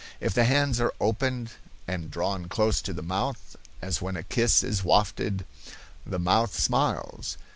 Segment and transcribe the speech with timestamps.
[0.19, 1.51] If the hands are opened
[1.87, 5.45] and drawn close to the mouth, as when a kiss is wafted,
[6.07, 7.37] the mouth smiles.